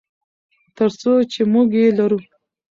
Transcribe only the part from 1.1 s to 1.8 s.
چې موږ